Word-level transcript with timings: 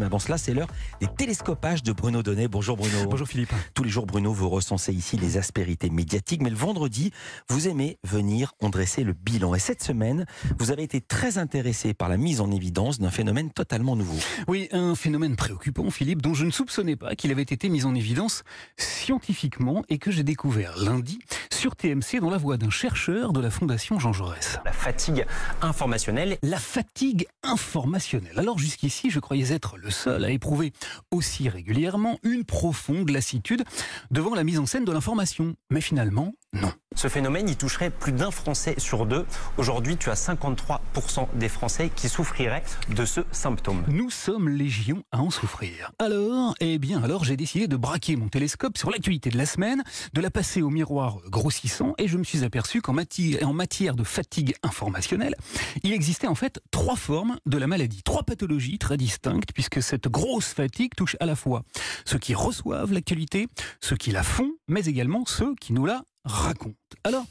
Mais 0.00 0.06
avant 0.06 0.18
cela, 0.18 0.38
c'est 0.38 0.54
l'heure 0.54 0.68
des 1.02 1.08
télescopages 1.08 1.82
de 1.82 1.92
Bruno 1.92 2.22
Donnet. 2.22 2.48
Bonjour 2.48 2.74
Bruno. 2.74 3.04
Bonjour 3.04 3.28
Philippe. 3.28 3.52
Tous 3.74 3.84
les 3.84 3.90
jours, 3.90 4.06
Bruno, 4.06 4.32
vous 4.32 4.48
recensez 4.48 4.94
ici 4.94 5.18
les 5.18 5.36
aspérités 5.36 5.90
médiatiques. 5.90 6.40
Mais 6.40 6.48
le 6.48 6.56
vendredi, 6.56 7.12
vous 7.50 7.68
aimez 7.68 7.98
venir 8.02 8.54
en 8.62 8.70
dresser 8.70 9.04
le 9.04 9.12
bilan. 9.12 9.54
Et 9.54 9.58
cette 9.58 9.82
semaine, 9.82 10.24
vous 10.58 10.70
avez 10.70 10.84
été 10.84 11.02
très 11.02 11.36
intéressé 11.36 11.92
par 11.92 12.08
la 12.08 12.16
mise 12.16 12.40
en 12.40 12.50
évidence 12.50 12.98
d'un 12.98 13.10
phénomène 13.10 13.50
totalement 13.50 13.94
nouveau. 13.94 14.16
Oui, 14.48 14.70
un 14.72 14.94
phénomène 14.94 15.36
préoccupant, 15.36 15.90
Philippe, 15.90 16.22
dont 16.22 16.32
je 16.32 16.46
ne 16.46 16.50
soupçonnais 16.50 16.96
pas 16.96 17.14
qu'il 17.14 17.30
avait 17.30 17.42
été 17.42 17.68
mis 17.68 17.84
en 17.84 17.94
évidence 17.94 18.42
scientifiquement 18.78 19.84
et 19.90 19.98
que 19.98 20.10
j'ai 20.10 20.22
découvert 20.22 20.78
lundi 20.78 21.18
sur 21.60 21.76
TMC 21.76 22.20
dans 22.22 22.30
la 22.30 22.38
voix 22.38 22.56
d'un 22.56 22.70
chercheur 22.70 23.34
de 23.34 23.40
la 23.40 23.50
Fondation 23.50 23.98
Jean 23.98 24.14
Jaurès. 24.14 24.58
La 24.64 24.72
fatigue 24.72 25.26
informationnelle. 25.60 26.38
La 26.42 26.56
fatigue 26.58 27.26
informationnelle. 27.42 28.32
Alors 28.38 28.58
jusqu'ici, 28.58 29.10
je 29.10 29.20
croyais 29.20 29.52
être 29.52 29.76
le 29.76 29.90
seul 29.90 30.24
à 30.24 30.30
éprouver 30.30 30.72
aussi 31.10 31.50
régulièrement 31.50 32.18
une 32.22 32.46
profonde 32.46 33.10
lassitude 33.10 33.64
devant 34.10 34.34
la 34.34 34.42
mise 34.42 34.58
en 34.58 34.64
scène 34.64 34.86
de 34.86 34.92
l'information. 34.92 35.54
Mais 35.68 35.82
finalement, 35.82 36.32
non. 36.54 36.72
Ce 37.00 37.08
phénomène, 37.08 37.48
il 37.48 37.56
toucherait 37.56 37.88
plus 37.88 38.12
d'un 38.12 38.30
Français 38.30 38.74
sur 38.76 39.06
deux. 39.06 39.24
Aujourd'hui, 39.56 39.96
tu 39.96 40.10
as 40.10 40.22
53% 40.22 41.28
des 41.32 41.48
Français 41.48 41.90
qui 41.96 42.10
souffriraient 42.10 42.62
de 42.94 43.06
ce 43.06 43.22
symptôme. 43.32 43.84
Nous 43.88 44.10
sommes 44.10 44.50
légion 44.50 45.02
à 45.10 45.22
en 45.22 45.30
souffrir. 45.30 45.92
Alors, 45.98 46.54
eh 46.60 46.78
bien, 46.78 47.02
alors 47.02 47.24
j'ai 47.24 47.38
décidé 47.38 47.68
de 47.68 47.76
braquer 47.76 48.16
mon 48.16 48.28
télescope 48.28 48.76
sur 48.76 48.90
l'actualité 48.90 49.30
de 49.30 49.38
la 49.38 49.46
semaine, 49.46 49.82
de 50.12 50.20
la 50.20 50.30
passer 50.30 50.60
au 50.60 50.68
miroir 50.68 51.20
grossissant, 51.24 51.94
et 51.96 52.06
je 52.06 52.18
me 52.18 52.22
suis 52.22 52.44
aperçu 52.44 52.82
qu'en 52.82 52.92
matière, 52.92 53.96
de 53.96 54.04
fatigue 54.04 54.54
informationnelle, 54.62 55.36
il 55.82 55.94
existait 55.94 56.26
en 56.26 56.34
fait 56.34 56.60
trois 56.70 56.96
formes 56.96 57.38
de 57.46 57.56
la 57.56 57.66
maladie, 57.66 58.02
trois 58.02 58.24
pathologies 58.24 58.76
très 58.76 58.98
distinctes, 58.98 59.54
puisque 59.54 59.82
cette 59.82 60.08
grosse 60.08 60.52
fatigue 60.52 60.94
touche 60.94 61.16
à 61.18 61.24
la 61.24 61.34
fois 61.34 61.62
ceux 62.04 62.18
qui 62.18 62.34
reçoivent 62.34 62.92
l'actualité, 62.92 63.48
ceux 63.80 63.96
qui 63.96 64.10
la 64.10 64.22
font, 64.22 64.50
mais 64.68 64.84
également 64.84 65.24
ceux 65.24 65.54
qui 65.54 65.72
nous 65.72 65.86
la 65.86 66.02
raconte. 66.26 66.74
Alors, 67.04 67.24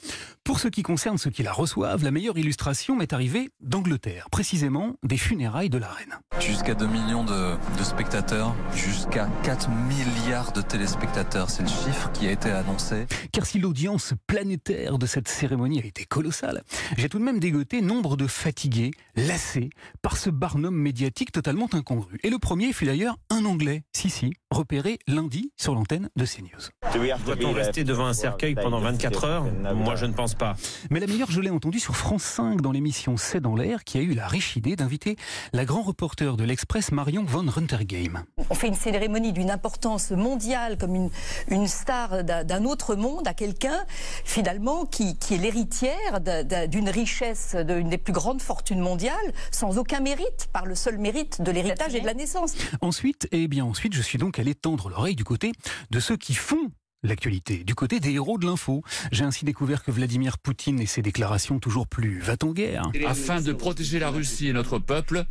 pour 0.44 0.60
ce 0.60 0.68
qui 0.68 0.82
concerne 0.82 1.18
ceux 1.18 1.30
qui 1.30 1.44
la 1.44 1.54
reçoivent, 1.54 2.04
la 2.04 2.12
meilleure 2.12 2.38
illustration 2.38 2.96
m'est 2.96 3.14
arrivée 3.14 3.52
d'Angleterre, 3.62 4.30
précisément 4.32 4.96
des 5.04 5.18
funérailles 5.18 5.70
de 5.70 5.78
la 5.78 5.90
reine. 5.90 6.16
Jusqu'à 6.40 6.74
2 6.74 6.88
millions 6.88 7.24
de, 7.24 7.56
de 7.78 7.84
spectateurs, 7.84 8.56
jusqu'à 8.74 9.30
4 9.44 9.70
milliards 9.70 10.52
de 10.52 10.62
téléspectateurs, 10.62 11.50
c'est 11.50 11.62
le 11.62 11.70
chiffre 11.70 12.12
qui 12.14 12.28
a 12.28 12.32
été 12.32 12.50
annoncé. 12.50 13.06
Car 13.32 13.46
si 13.46 13.60
l'audience 13.60 14.14
planétaire 14.26 14.98
de 14.98 15.06
cette 15.06 15.28
cérémonie 15.28 15.82
a 15.82 15.86
été 15.86 16.06
colossale, 16.06 16.64
j'ai 16.98 17.10
tout 17.10 17.20
de 17.20 17.24
même 17.24 17.40
dégoté 17.40 17.82
nombre 17.82 18.18
de 18.18 18.26
fatigués, 18.26 18.92
lassés 19.16 19.70
par 20.02 20.18
ce 20.18 20.32
barnum 20.32 20.76
médiatique 20.76 21.32
totalement 21.32 21.70
incongru. 21.74 22.20
Et 22.24 22.30
le 22.30 22.40
premier 22.40 22.74
fut 22.74 22.86
d'ailleurs 22.86 23.18
un 23.30 23.46
Anglais, 23.46 23.84
si 23.94 24.10
si, 24.10 24.34
repéré 24.50 24.98
lundi 25.08 25.52
sur 25.58 25.76
l'antenne 25.76 26.10
de 26.16 26.26
CNews. 26.26 27.20
Doit-on 27.26 27.52
rester 27.54 27.84
devant 27.84 28.08
un 28.08 28.14
cercueil 28.14 28.56
pendant 28.56 28.80
24 28.80 29.24
heures 29.26 29.46
Moi, 29.52 29.96
je 29.96 30.06
ne 30.06 30.14
pense 30.14 30.36
pas. 30.36 30.56
Mais 30.90 31.00
la 31.00 31.08
meilleure, 31.08 31.32
je 31.32 31.42
l'ai 31.42 31.50
entendu 31.50 31.80
sur 31.80 31.96
France 31.96 32.24
5 32.24 32.62
dans 32.62 32.72
l'émission 32.72 33.18
C'est 33.18 33.40
dans 33.40 33.56
l'air, 33.56 33.84
qui 33.84 33.98
a 33.98 34.02
eu 34.02 34.14
la 34.14 34.28
riche 34.28 34.56
idée 34.56 34.76
d'inviter 34.76 35.16
la 35.54 35.66
grand 35.66 35.82
reporter 35.82 36.38
de 36.38 36.44
l'Express, 36.44 36.92
Marion 36.92 37.24
von 37.24 37.46
Runtergame. 37.48 38.24
On 38.50 38.56
fait 38.56 38.68
une 38.68 38.76
cérémonie 38.76 39.34
d'une 39.34 39.52
importance 39.52 40.12
mondiale, 40.12 40.78
comme 40.78 40.96
une, 40.96 41.10
une 41.50 41.68
star 41.68 42.24
d'un 42.24 42.66
autre 42.66 42.96
monde, 42.96 43.28
à 43.28 43.34
quelqu'un, 43.34 43.86
finalement, 44.24 44.86
qui, 44.86 45.18
qui 45.18 45.36
est 45.36 45.38
l'héritière 45.38 46.22
d'une 46.68 46.90
richesse, 46.90 47.56
d'une 47.56 47.90
des 47.90 47.98
plus 47.98 48.14
grandes 48.14 48.42
fortunes 48.42 48.80
mondiales, 48.80 49.16
sans 49.52 49.78
aucun 49.78 50.00
mérite, 50.00 50.50
par 50.54 50.66
le 50.66 50.76
seul 50.76 50.98
mérite 50.98 51.42
de 51.42 51.52
l'héritage 51.52 51.96
et 51.96 52.02
de 52.02 52.06
la 52.06 52.14
naissance. 52.14 52.54
Ensuite, 52.82 53.28
eh 53.32 53.48
bien 53.48 53.66
ensuite, 53.66 53.94
je 53.94 54.02
suis 54.02 54.18
donc 54.18 54.40
allé 54.40 54.56
tendre 54.56 54.90
l'oreille 54.90 55.16
du 55.16 55.24
côté 55.24 55.52
de 55.92 56.00
ceux 56.00 56.18
qui 56.18 56.34
font 56.34 56.72
l'actualité. 57.04 57.64
Du 57.64 57.76
côté 57.76 58.00
des 58.00 58.12
héros 58.12 58.38
de 58.38 58.46
l'info, 58.46 58.84
j'ai 59.12 59.24
ainsi 59.24 59.46
découvert 59.46 59.84
que 59.84 59.92
Vladimir 59.92 60.38
Poutine 60.38 60.80
et 60.80 60.86
ses 60.86 61.02
déclarations 61.02 61.60
toujours 61.60 61.88
plus 61.88 62.20
va-t-on-guerre. 62.20 62.92
Afin 63.08 63.42
de 63.42 63.54
protéger 63.54 64.00
la 64.00 64.10
Russie 64.10 64.48
et 64.48 64.54
notre 64.54 64.80
peuple, 64.80 65.26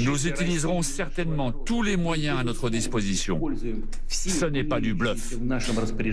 nous 0.00 0.26
utiliserons 0.26 0.82
certainement 0.82 1.52
tous 1.52 1.82
les 1.82 1.96
moyens 1.96 2.38
à 2.38 2.44
notre 2.44 2.70
disposition. 2.70 3.40
Ce 4.08 4.44
n'est 4.44 4.64
pas 4.64 4.80
du 4.80 4.94
bluff. 4.94 5.34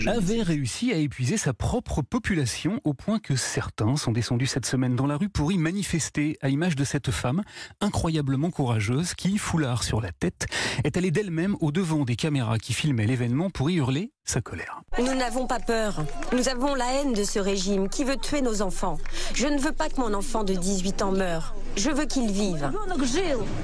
Avait 0.08 0.42
réussi 0.42 0.94
à 0.94 0.98
épuiser 0.98 1.38
sa 1.38 1.54
propre 1.54 2.02
population 2.02 2.80
au 2.84 2.94
point 2.94 3.20
que 3.20 3.36
certains 3.36 3.96
sont 3.98 4.12
descendus 4.12 4.48
cette 4.48 4.66
semaine 4.66 4.96
dans 4.96 5.08
la 5.08 5.18
rue 5.18 5.30
pour 5.30 5.52
y 5.52 5.58
manifester 5.58 6.38
à 6.42 6.48
l'image 6.48 6.76
de 6.76 6.84
cette 6.84 7.12
femme 7.12 7.44
incroyablement 7.82 8.52
courageuse 8.52 9.14
qui, 9.16 9.38
foulard 9.38 9.84
sur 9.84 10.00
la 10.00 10.12
tête, 10.12 10.48
est 10.84 10.96
allée 10.98 11.12
d'elle-même 11.12 11.56
au 11.60 11.72
devant 11.72 12.06
des 12.06 12.16
caméras 12.16 12.58
qui 12.58 12.74
filmaient 12.74 13.08
l'événement 13.08 13.50
pour 13.50 13.70
y 13.70 13.76
hurler 13.76 14.13
sa 14.26 14.42
colère. 14.42 14.82
Nous 15.00 15.14
n'avons 15.16 15.48
pas 15.48 15.60
peur. 15.60 16.06
Nous 16.32 16.50
avons 16.50 16.76
la 16.76 16.86
haine 16.94 17.14
de 17.14 17.24
ce 17.24 17.40
régime 17.40 17.90
qui 17.90 18.04
veut 18.04 18.18
tuer 18.18 18.42
nos 18.42 18.62
enfants. 18.62 18.98
Je 19.34 19.48
ne 19.48 19.60
veux 19.60 19.72
pas 19.72 19.90
que 19.90 20.00
mon 20.00 20.14
enfant 20.14 20.44
de 20.44 20.54
18 20.54 21.02
ans 21.02 21.12
meure. 21.12 21.56
Je 21.76 21.90
veux 21.90 22.06
qu'il 22.06 22.32
vive. 22.32 22.72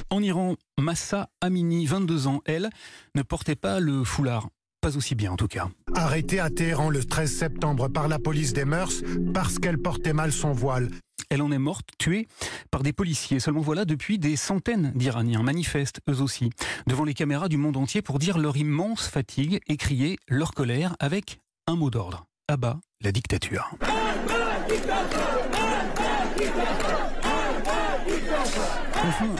En 0.09 0.21
Iran, 0.21 0.55
Massa 0.79 1.29
Amini, 1.41 1.85
22 1.85 2.27
ans, 2.27 2.41
elle, 2.45 2.69
ne 3.15 3.21
portait 3.21 3.55
pas 3.55 3.79
le 3.79 4.03
foulard. 4.03 4.49
Pas 4.81 4.95
aussi 4.95 5.13
bien 5.13 5.33
en 5.33 5.35
tout 5.35 5.47
cas. 5.47 5.67
Arrêtée 5.93 6.39
à 6.39 6.49
Téhéran 6.49 6.89
le 6.89 7.03
13 7.03 7.29
septembre 7.29 7.89
par 7.89 8.07
la 8.07 8.17
police 8.17 8.53
des 8.53 8.63
mœurs 8.63 9.03
parce 9.33 9.59
qu'elle 9.59 9.77
portait 9.77 10.13
mal 10.13 10.31
son 10.31 10.53
voile. 10.53 10.89
Elle 11.29 11.41
en 11.41 11.51
est 11.51 11.59
morte, 11.59 11.89
tuée 11.97 12.27
par 12.71 12.83
des 12.83 12.93
policiers. 12.93 13.39
Seulement 13.39 13.61
voilà, 13.61 13.85
depuis 13.85 14.17
des 14.19 14.35
centaines 14.35 14.91
d'Iraniens 14.95 15.43
manifestent 15.43 16.01
eux 16.09 16.21
aussi 16.21 16.49
devant 16.87 17.03
les 17.03 17.13
caméras 17.13 17.49
du 17.49 17.57
monde 17.57 17.77
entier 17.77 18.01
pour 18.01 18.19
dire 18.19 18.37
leur 18.37 18.57
immense 18.57 19.07
fatigue 19.07 19.59
et 19.67 19.77
crier 19.77 20.17
leur 20.27 20.53
colère 20.53 20.95
avec 20.99 21.39
un 21.67 21.75
mot 21.75 21.89
d'ordre. 21.89 22.25
Abat 22.47 22.79
la 23.01 23.11
dictature. 23.11 23.71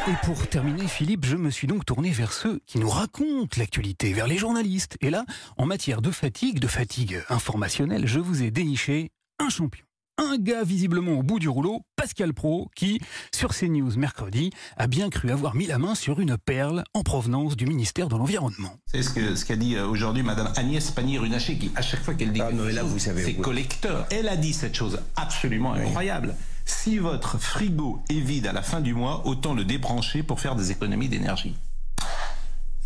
Et 0.07 0.25
pour 0.25 0.47
terminer, 0.47 0.87
Philippe, 0.87 1.25
je 1.25 1.35
me 1.35 1.49
suis 1.49 1.67
donc 1.67 1.85
tourné 1.85 2.11
vers 2.11 2.31
ceux 2.31 2.61
qui 2.65 2.79
nous 2.79 2.89
racontent 2.89 3.55
l'actualité, 3.57 4.13
vers 4.13 4.27
les 4.27 4.37
journalistes. 4.37 4.97
Et 5.01 5.09
là, 5.09 5.25
en 5.57 5.65
matière 5.65 6.01
de 6.01 6.11
fatigue, 6.11 6.59
de 6.59 6.67
fatigue 6.67 7.21
informationnelle, 7.29 8.07
je 8.07 8.19
vous 8.19 8.41
ai 8.41 8.51
déniché 8.51 9.11
un 9.39 9.49
champion 9.49 9.85
un 10.19 10.37
gars 10.37 10.63
visiblement 10.63 11.13
au 11.13 11.23
bout 11.23 11.39
du 11.39 11.49
rouleau, 11.49 11.81
Pascal 11.95 12.33
Pro, 12.33 12.69
qui, 12.75 12.99
sur 13.33 13.53
CNews 13.53 13.97
mercredi, 13.97 14.51
a 14.77 14.87
bien 14.87 15.09
cru 15.09 15.31
avoir 15.31 15.55
mis 15.55 15.65
la 15.65 15.77
main 15.77 15.95
sur 15.95 16.19
une 16.19 16.37
perle 16.37 16.83
en 16.93 17.03
provenance 17.03 17.55
du 17.55 17.65
ministère 17.65 18.09
de 18.09 18.15
l'Environnement. 18.15 18.73
C'est 18.85 19.01
ce 19.01 19.13
qu'a 19.13 19.35
ce 19.35 19.53
dit 19.53 19.79
aujourd'hui 19.79 20.23
Madame 20.23 20.51
Agnès 20.57 20.91
Pannier-Runacher, 20.91 21.57
qui, 21.57 21.71
à 21.75 21.81
chaque 21.81 22.01
fois 22.01 22.13
qu'elle 22.13 22.33
dit 22.33 22.41
ah, 22.41 22.49
quelque 22.49 22.63
là, 22.63 22.81
chose, 22.81 22.91
vous 22.91 22.99
savez, 22.99 23.23
c'est 23.23 23.35
collecteur. 23.35 24.05
Elle 24.11 24.27
a 24.27 24.35
dit 24.35 24.53
cette 24.53 24.75
chose 24.75 24.99
absolument 25.15 25.71
oui. 25.71 25.81
incroyable. 25.81 26.35
Si 26.65 26.97
votre 26.97 27.39
frigo 27.39 28.01
est 28.09 28.19
vide 28.19 28.45
à 28.45 28.53
la 28.53 28.61
fin 28.61 28.81
du 28.81 28.93
mois, 28.93 29.25
autant 29.25 29.53
le 29.53 29.63
débrancher 29.63 30.21
pour 30.21 30.39
faire 30.39 30.55
des 30.55 30.71
économies 30.71 31.09
d'énergie. 31.09 31.55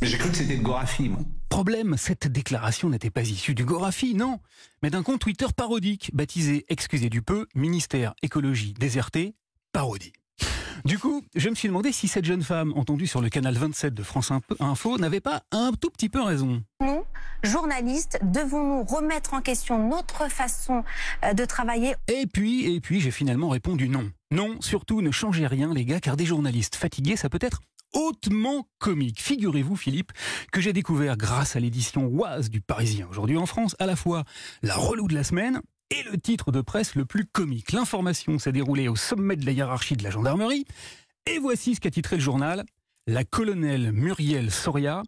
Mais 0.04 0.10
j'ai 0.10 0.18
cru 0.18 0.32
que 0.32 0.36
c'était 0.36 0.58
de 0.58 0.62
Gorafi, 0.62 1.08
moi. 1.08 1.22
Problème, 1.48 1.96
cette 1.98 2.28
déclaration 2.28 2.90
n'était 2.90 3.10
pas 3.10 3.22
issue 3.22 3.56
du 3.56 3.64
Gorafi, 3.64 4.16
non, 4.16 4.42
mais 4.82 4.90
d'un 4.90 5.02
compte 5.02 5.22
Twitter 5.22 5.46
parodique, 5.56 6.12
baptisé, 6.14 6.66
excusez 6.68 7.10
du 7.10 7.22
peu, 7.22 7.48
Ministère 7.56 8.14
Écologie 8.22 8.74
Déserté, 8.74 9.34
parodie. 9.72 10.12
Du 10.84 11.00
coup, 11.00 11.24
je 11.36 11.48
me 11.48 11.56
suis 11.56 11.70
demandé 11.70 11.94
si 11.94 12.10
cette 12.10 12.26
jeune 12.26 12.44
femme, 12.44 12.74
entendue 12.76 13.08
sur 13.08 13.22
le 13.22 13.30
canal 13.30 13.54
27 13.54 13.94
de 13.94 14.04
France 14.04 14.34
Info, 14.60 14.98
n'avait 14.98 15.22
pas 15.22 15.44
un 15.54 15.72
tout 15.72 15.90
petit 15.90 16.10
peu 16.10 16.22
raison. 16.22 16.62
Nous, 16.82 17.06
journalistes, 17.42 18.20
devons-nous 18.24 18.84
remettre 18.84 19.34
en 19.34 19.42
question 19.42 19.88
notre 19.88 20.30
façon 20.30 20.84
de 21.34 21.46
travailler 21.46 21.96
Et 22.10 22.28
puis, 22.28 22.76
et 22.76 22.82
puis, 22.82 23.00
j'ai 23.00 23.12
finalement 23.12 23.48
répondu 23.48 23.88
non. 23.88 24.12
Non, 24.32 24.60
surtout 24.60 25.02
ne 25.02 25.12
changez 25.12 25.48
rien, 25.48 25.74
les 25.74 25.86
gars, 25.86 26.02
car 26.02 26.18
des 26.18 26.26
journalistes 26.26 26.76
fatigués, 26.76 27.16
ça 27.16 27.30
peut 27.30 27.40
être 27.40 27.62
hautement 27.94 28.68
comique. 28.80 29.22
Figurez-vous, 29.22 29.76
Philippe, 29.76 30.12
que 30.52 30.62
j'ai 30.62 30.74
découvert 30.74 31.18
grâce 31.18 31.56
à 31.56 31.60
l'édition 31.60 32.08
Oise 32.08 32.50
du 32.50 32.62
Parisien 32.62 33.08
aujourd'hui 33.10 33.38
en 33.38 33.46
France, 33.46 33.76
à 33.80 33.86
la 33.86 33.96
fois 33.96 34.24
la 34.62 34.76
relou 34.76 35.08
de 35.08 35.16
la 35.16 35.24
semaine 35.24 35.62
et 35.90 36.04
le 36.04 36.18
titre 36.18 36.52
de 36.52 36.62
presse 36.62 36.96
le 36.96 37.06
plus 37.06 37.26
comique. 37.26 37.72
L'information 37.72 38.40
s'est 38.40 38.52
déroulée 38.52 38.88
au 38.88 38.96
sommet 38.96 39.36
de 39.36 39.46
la 39.46 39.52
hiérarchie 39.52 39.96
de 39.96 40.04
la 40.04 40.10
gendarmerie. 40.10 40.66
Et 41.26 41.40
voici 41.40 41.76
ce 41.76 41.80
qu'a 41.80 41.92
titré 41.92 42.18
le 42.18 42.22
journal. 42.22 42.66
La 43.08 43.24
colonelle 43.24 43.92
Muriel 43.92 44.52
Soria 44.52 45.04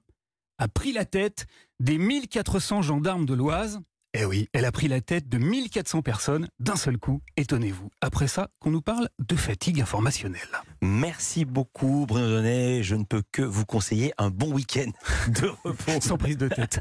a 0.57 0.67
pris 0.67 0.93
la 0.93 1.05
tête 1.05 1.47
des 1.79 1.97
1400 1.97 2.81
gendarmes 2.81 3.25
de 3.25 3.33
l'Oise 3.33 3.79
eh 4.17 4.23
oui, 4.23 4.47
elle 4.53 4.63
a 4.63 4.71
pris 4.71 4.88
la 4.88 5.01
tête 5.01 5.27
de 5.27 5.38
1400 5.38 6.01
personnes 6.01 6.47
d'un 6.59 6.77
seul 6.77 6.97
coup, 6.97 7.21
étonnez-vous. 7.35 7.89
Après 8.00 8.27
ça, 8.27 8.47
qu'on 8.59 8.71
nous 8.71 8.81
parle 8.81 9.09
de 9.19 9.35
fatigue 9.35 9.81
informationnelle. 9.81 10.47
Merci 10.81 11.44
beaucoup 11.44 12.06
Bruno 12.07 12.29
Donnet, 12.29 12.81
je 12.81 12.95
ne 12.95 13.03
peux 13.03 13.23
que 13.33 13.41
vous 13.41 13.65
conseiller 13.65 14.13
un 14.17 14.29
bon 14.29 14.53
week-end 14.53 14.91
de 15.27 15.47
repos. 15.65 15.91
Sans 16.01 16.17
prise 16.17 16.38
de 16.38 16.47
tête. 16.47 16.73